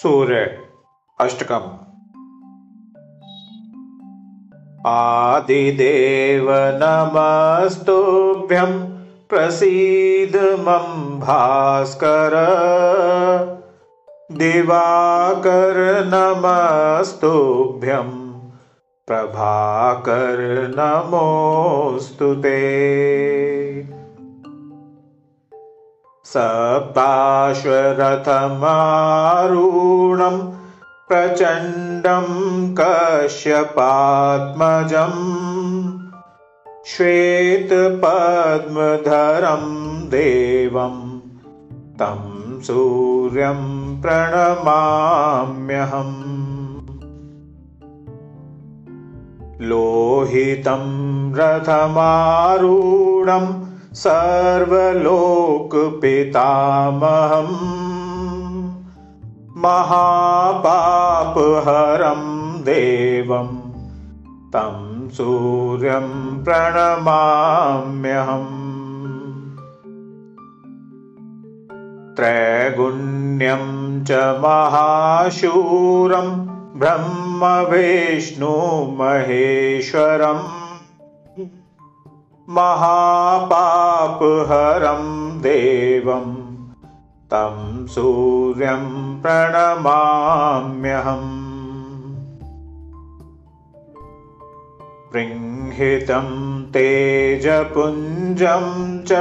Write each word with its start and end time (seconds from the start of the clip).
सूर्य 0.00 0.36
अष्टकम् 1.20 1.66
आदिदेव 4.90 6.46
नमस्तुभ्यं 6.82 8.72
प्रसीदमं 9.30 10.88
भास्कर 11.26 12.36
दिवाकर 14.38 15.76
नमस्तुभ्यं 16.14 18.10
प्रभाकर 19.06 20.40
नमोऽस्तु 20.78 22.34
ते 22.46 22.58
स 26.24 26.32
प्रचण्डं 26.96 28.22
प्रचण्डम् 31.08 32.76
कश्य 32.80 33.62
देवं 33.78 35.16
श्वेतपद्मधरम् 36.90 39.72
देवम् 40.10 41.00
तं 42.02 42.20
सूर्यं 42.68 43.58
प्रणमाम्यहम् 44.02 46.14
लोहितं 49.72 50.86
रथमारूढम् 51.40 53.50
सर्वलोकपितामहम् 54.00 55.08
महापापहरं 59.62 62.22
देवं 62.68 63.48
तं 64.54 64.78
सूर्यं 65.18 66.06
प्रणमाम्यहम् 66.44 68.62
त्रैगुण्यं 72.16 73.64
च 74.08 74.24
महाशूरं 74.44 76.28
ब्रह्मविष्णो 76.80 78.56
महापापहरं 82.48 85.04
देवं 85.42 86.34
तं 87.32 87.86
सूर्यं 87.94 88.84
प्रणमाम्यहम् 89.22 91.28
प्रङ्हितं 95.12 96.28
तेजपुञ्जं 96.74 98.66
च 99.10 99.12